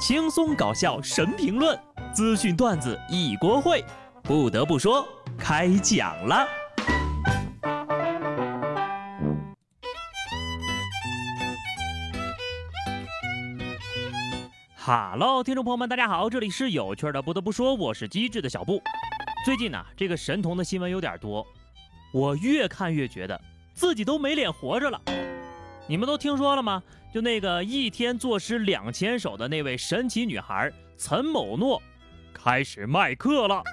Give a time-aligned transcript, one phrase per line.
[0.00, 1.78] 轻松搞笑神评论，
[2.10, 3.84] 资讯段子一锅烩。
[4.22, 6.48] 不得不说，开讲了。
[14.74, 17.20] 哈喽，听众朋友们，大家好，这里是有趣的。
[17.20, 18.80] 不得不说，我是机智的小布。
[19.44, 21.46] 最近呢，这个神童的新闻有点多，
[22.10, 23.38] 我越看越觉得
[23.74, 24.98] 自己都没脸活着了。
[25.86, 26.82] 你们都听说了吗？
[27.12, 31.82] 就那个一天作诗两千首的那位神奇女孩岑某诺，
[32.32, 33.64] 开始卖课了。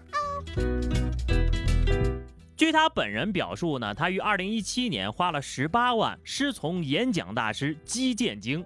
[2.55, 8.66] 据她本人表述呢，她于二零一七年花了十八万师从演讲大师姬建京。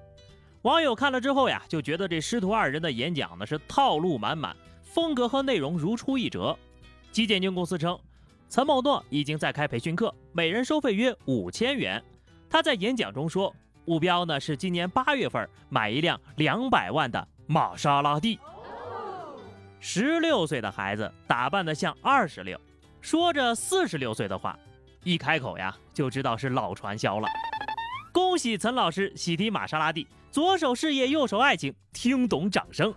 [0.62, 6.58] 网友看了之后呀，就觉得这师徒二人的演讲呢是套路满满，风格和内容如出一辙。
[7.12, 8.00] 姬建京公司称，
[8.48, 12.02] 岑某诺已经在开培训课，每人收费约五千元。
[12.50, 13.54] 他在演讲中说，
[13.86, 18.40] 目标呢是今年八月份买一辆两百万的玛莎拉蒂。
[19.80, 22.60] 十六岁的孩子打扮得像二十六，
[23.02, 24.58] 说着四十六岁的话，
[25.04, 27.28] 一开口呀就知道是老传销了。
[28.12, 32.94] 恭喜岑老师喜提玛莎拉蒂，左手事业，右手爱情，听懂掌声。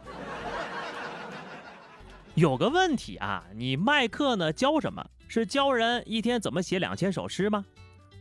[2.35, 5.07] 有个问题啊，你卖课呢教什么？
[5.27, 7.65] 是教人一天怎么写两千首诗吗？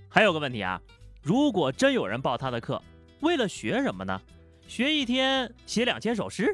[0.07, 0.79] 还有个问题啊。
[1.23, 2.83] 如果真有人报他的课，
[3.21, 4.21] 为了学什么呢？
[4.67, 6.53] 学一天写两千首诗？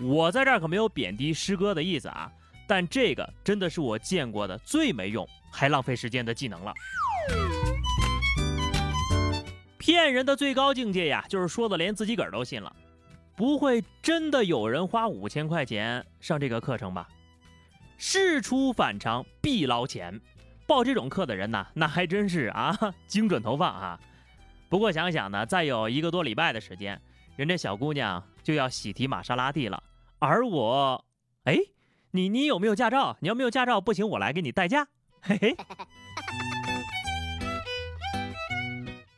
[0.00, 2.32] 我在这儿可没有贬低诗歌的意思啊，
[2.66, 6.72] 但这个真的是我见过的最没用还浪费时间的技能了。
[9.76, 12.74] 骗人的最高境界呀，就是说的连自己个儿都信了。
[13.36, 17.06] 不会真的有人花五千块钱上这个课程吧？
[17.98, 20.18] 事出反常必捞钱。
[20.68, 23.98] 报这种课的人呢， 那还真是啊， 精准投放啊。
[24.68, 27.00] 不过想想呢，再有一个多礼拜的时间，
[27.36, 29.82] 人家小姑娘就要喜提玛莎拉蒂了。
[30.18, 31.02] 而我，
[31.44, 31.56] 哎，
[32.10, 33.16] 你你有没有驾照？
[33.20, 34.86] 你要没有驾照不行，我来给你代驾。
[35.22, 35.56] 嘿嘿。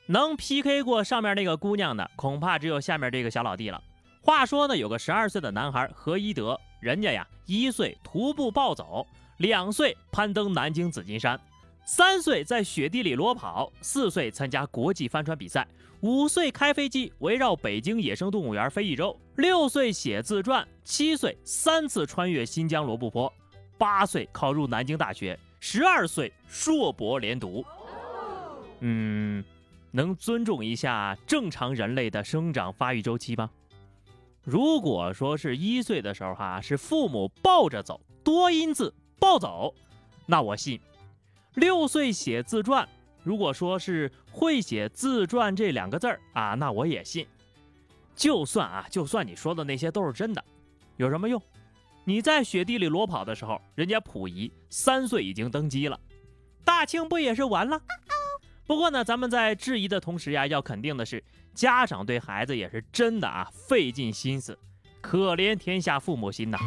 [0.07, 3.83] 能 PK 过上面那个姑娘的，恐怕只有下面这个小老弟了。
[4.23, 9.05] 话说呢，有个十二岁的男孩何一德，人家呀一岁徒步暴走。
[9.41, 11.41] 两岁攀登南京紫金山，
[11.87, 15.67] 三岁在雪地里裸跑，四岁参加国际帆船比赛，
[16.01, 23.33] 五岁开飞机围绕北京野生动物园飞一周，六岁写自传，七岁三次穿越新疆罗布泊，
[23.79, 27.65] 八岁考入南京大学，十二岁硕博连读。
[28.81, 29.43] 嗯，
[29.91, 33.49] 能尊重一下正常人类的生长发育周期吗？
[34.45, 38.93] 如果说是一岁的时候哈，是父母抱着走，多音字。
[39.21, 39.73] 暴走，
[40.27, 40.81] 那我信。
[41.55, 42.89] 六岁写自传，
[43.23, 47.27] 如果说是会写自传这两个字儿啊，那我也信。
[48.17, 50.43] 就算啊，就算你说的那些都是真的，
[50.97, 51.41] 有什么用？
[52.05, 56.01] 你在雪地里裸跑的时候，人家溥仪三岁已经登基了，
[56.65, 57.81] 大清不也是完了？
[58.67, 61.23] 不过呢，咱们在质疑的同时呀，要肯定的是，
[61.55, 64.59] 家长对孩子也是真的啊，费尽心思，
[65.01, 66.59] 可怜天下父母心呐。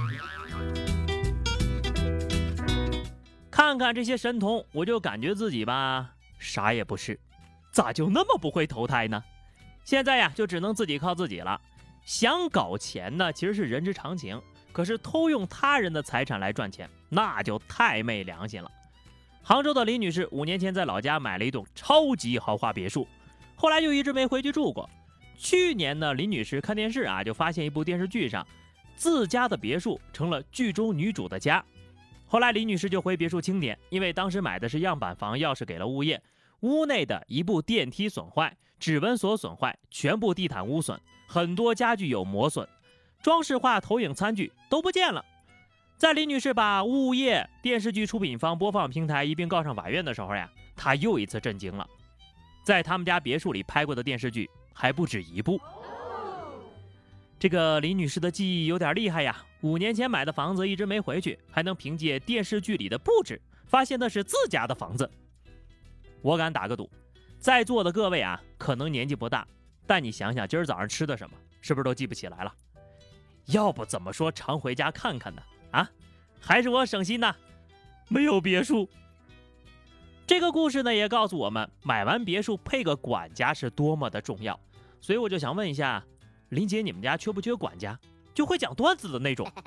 [3.73, 7.19] 看看这些神童，我就感觉自己吧，啥也不是，
[7.71, 9.23] 咋就那么不会投胎呢？
[9.83, 11.59] 现在呀，就只能自己靠自己了。
[12.05, 14.39] 想搞钱呢，其实是人之常情，
[14.71, 18.71] 可是偷用他人的财产来赚钱，那就太昧良心了。
[19.41, 23.07] 杭州的李女士五年前在老家买了一栋超级豪华别墅，
[23.55, 24.87] 后来就一直没回去住过。
[25.35, 28.45] 去年呢，李女士看电视啊，就发现一部电视剧上，
[28.95, 31.63] 自家的别墅成了剧中女主的家。
[32.33, 36.19] 后来李女士就回别墅清点，因为当时买的是样板房，钥匙给了物业。
[36.61, 42.67] 屋内的一部电梯损坏，指纹锁损坏，全部地毯污损，很多家具有磨损，
[43.21, 45.23] 装饰画、投影、餐具都不见了。
[45.95, 51.87] 在李女士把物业、电视剧出品方、播放平台一并告上法院的时候呀，她又一次震惊了。
[52.63, 55.61] 在他们家别墅里拍过的电视剧还不止一部。
[57.43, 59.43] 这个李女士的记忆有点厉害呀。
[59.63, 65.11] 五年前买的房子一直没回去，还能凭借电视剧里的布置发现那是自家的房子。
[66.21, 66.89] 我敢打个赌，
[67.39, 69.45] 在座的各位啊，可能年纪不大，
[69.85, 72.53] 但你想想今儿早上吃的什么，是不是都记不起来了？
[73.47, 75.41] 要不怎么说常回家看看呢？
[75.71, 75.91] 啊，
[76.39, 77.35] 还是我省心呐，
[78.07, 78.87] 没有别墅。
[80.25, 84.57] 这个故事呢，也告诉我们，买完别墅配个管家是多么的重要。
[85.01, 86.01] 所以我就想问一下，
[86.53, 87.97] 林姐，你们家缺不缺管家？
[88.33, 89.47] 就会讲段子的那种。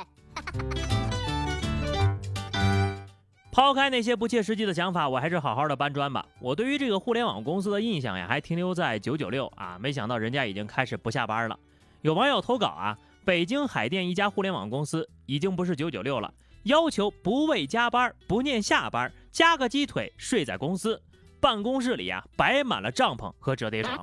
[3.53, 6.27] 抛开那些不切实际的想法，我还是好好的搬砖吧。
[6.41, 11.59] 我对于这个互联网公司的印象呀，还停留在九九六啊，没想到人家已经开始不下班了。
[12.03, 16.35] 有网友投稿啊，北京海淀一家互联网公司已经不是九九六了，
[16.65, 21.00] 要求不为加班，不念下班，加个鸡腿睡在公司。
[21.41, 23.99] 办公室里啊，摆满了帐篷和折叠床。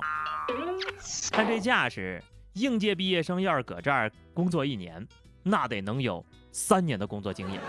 [1.30, 2.20] 看这架势，
[2.54, 5.06] 应届毕业生要是搁这儿工作一年，
[5.42, 7.60] 那得能有三年的工作经验。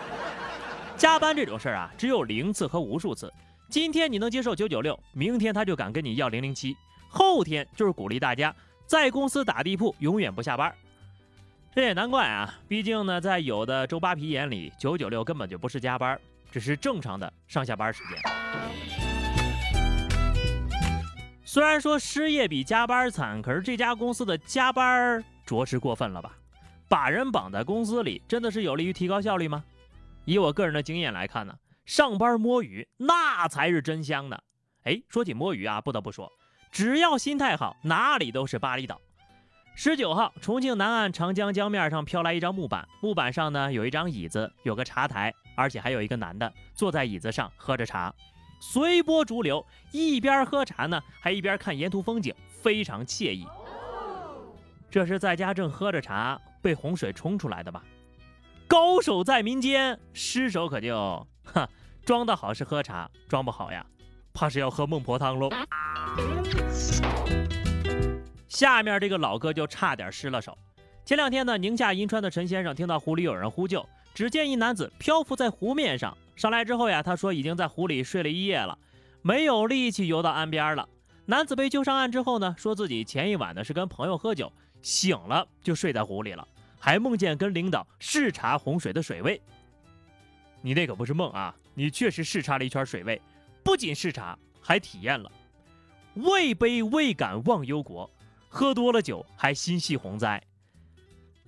[0.96, 3.32] 加班这种事儿啊，只有零次和无数次。
[3.70, 6.76] 今天你能接受九九六，明天他就敢跟你要零零七，
[7.10, 8.56] 后天就是鼓励大家
[8.86, 10.74] 在公司打地铺，永远不下班。
[11.74, 16.18] 这也难怪啊，毕竟呢，在有的周扒皮眼里，九九六根本就不是加班，
[16.52, 19.15] 只是正常的上下班时间。
[21.56, 26.38] 虽然说失业比加班惨，可是这家公司的加班着实过分了吧？
[26.90, 29.64] 把人绑在公司里，真的是有利于提高效率吗？
[30.26, 31.56] 以我个人的经验来看呢，
[31.86, 34.38] 上班摸鱼那才是真香呢。
[34.84, 36.30] 哎，说起摸鱼啊，不得不说，
[36.74, 39.00] 只要心态好，哪里都是巴厘岛。
[39.76, 48.14] 十九号，重庆南岸长江江面上飘来一张木板，木板上呢有一张椅子，有个茶台，而且还有一个男的坐在椅子上喝着茶，
[48.68, 53.48] 随波逐流，一边喝茶呢，还一边看沿途风景，非常惬意。
[54.90, 57.84] 这是在家正喝着茶，被洪水冲出来的吧？
[58.68, 61.70] 高手在民间，失手可就哈，
[62.04, 63.86] 装的好是喝茶，装不好呀，
[64.34, 65.50] 怕是要喝孟婆汤喽。
[68.48, 70.58] 下面这个老哥就差点失了手。
[71.06, 76.18] 前两天呢，宁夏银川的陈先生听到湖里有人呼救，只见一男子漂浮在湖面上。
[76.36, 78.78] 上来之后呀，他说已经在湖里睡了一夜了，
[79.22, 80.88] 没有力气游到岸边了。
[81.26, 84.52] 男子被救上岸之后呢，说自己前一晚呢是跟朋友喝酒，
[84.82, 86.48] 醒了就睡在湖里了，
[86.80, 89.42] 还梦见跟领导视察洪水的水位。
[90.62, 93.22] 你那可不是梦啊，你确实视察了一圈水位，
[93.64, 95.32] 不仅视察，还体验了。
[96.16, 98.10] 位卑未敢忘忧国。
[98.48, 100.42] 喝多了酒还心系洪灾，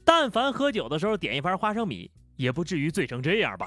[0.04, 3.66] 但凡喝酒的时候点一盘花生米，也不至于醉成这样吧？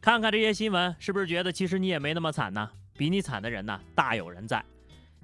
[0.00, 2.70] 看看这些新闻，是不是觉得其实你也没那么惨呢？
[2.96, 4.64] 比你惨的人呢，大有人在。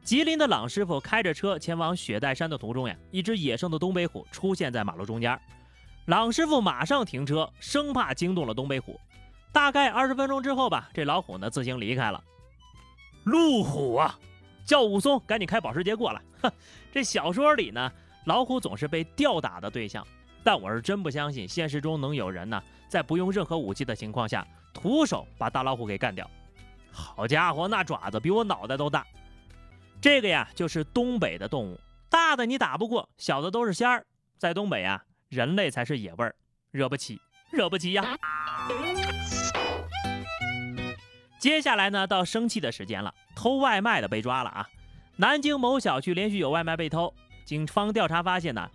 [0.02, 5.38] 吉林的朗师傅开着车前往雪带山的途中呀，一只野生的东北虎出现在马路中间，
[6.04, 9.00] 朗师傅马上停车，生怕惊动了东北虎。
[9.50, 12.22] 大概二十分钟之后吧，这老虎呢自行离开了。
[13.24, 14.18] 路虎啊！
[14.66, 16.20] 叫武松赶紧开保时捷过来！
[16.42, 16.52] 哼，
[16.92, 17.90] 这小说里呢，
[18.26, 20.06] 老虎总是被吊打的对象，
[20.44, 26.28] 但我是真不相信现实中能有人呢，在不用任何武器的情况下，徒手把大老虎给干掉。
[26.92, 29.06] 好家伙，那爪子比我脑袋都大！
[30.00, 34.06] 这个呀，就是东北的动物，大的你打不过，小的都是仙儿。
[34.38, 36.34] 在东北啊，人类才是野味儿，
[36.70, 38.16] 惹不起，惹不起呀！
[41.38, 43.14] 接下来呢，到生气的时间了。
[43.34, 44.68] 偷外卖的被抓了啊！
[45.16, 47.12] 南京某小区连续有外卖被偷，
[47.44, 48.70] 警方调查发现呢，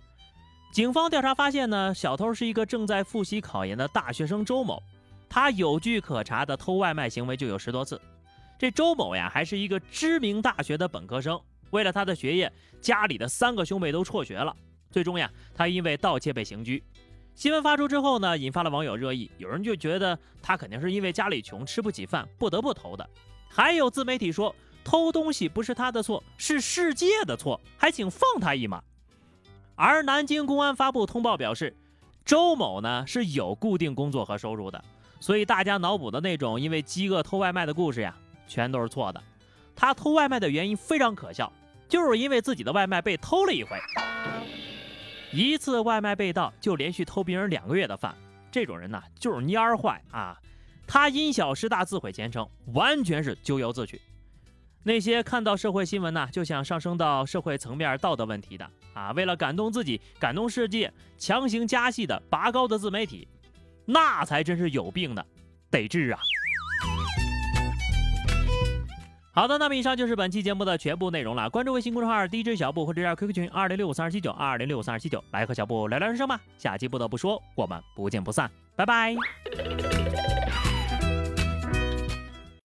[0.72, 4.82] 警方调查发现呢，小偷是一个正在复习考研的大学生周某，
[5.28, 8.00] 他有据可查的偷外卖行为就有十多次。
[8.58, 11.38] 这周某呀，还是一个知名大学的本科生，
[11.72, 14.56] 为了他的学业，家里的三个兄妹都辍学了，
[14.90, 16.82] 最终呀，他因为盗窃被刑拘。
[17.36, 23.10] 新闻发出之后呢，引发了网友热议，有人就觉得他肯定是因为家里穷，吃不起饭，不得不偷的。
[23.50, 28.82] 还有自媒体说偷东西不是他的错，是世界的错，还请放他一马。
[29.84, 31.76] 而南京公安发布通报表示，
[32.24, 34.84] 周某呢是有固定工作和收入的，
[35.20, 38.16] 所以大家脑补的那种因为饥饿偷外卖的故事呀，
[38.48, 39.24] 全都是错的。
[39.76, 41.52] 他偷外卖的原因非常可笑，
[41.90, 43.76] 就是因为自己的外卖被偷了一回，
[45.32, 48.16] 一次外卖被盗就连续偷别人两个月的饭，
[48.52, 50.40] 这种人呢就是蔫儿坏啊。
[50.86, 54.00] 他因小失大，自毁前程，完全是咎由自取。
[54.84, 63.28] 那些看到社会新闻呢，就想上升到社会层面道德问题的啊，为了感动自己、感动世界，强行加戏的拔高的自媒体，
[63.86, 65.26] 那才真是有病的，
[65.70, 66.20] 得治啊！
[69.34, 71.50] 好的，那么以上就是本期节目的全部内容了。
[71.50, 76.42] 关注微信公众号 DJ 小布或者加 QQ 群二零六五三二七九二零六五三二七九，来和小布聊聊人生吧。
[76.58, 79.16] 下期不得不说，我们不见不散，拜拜。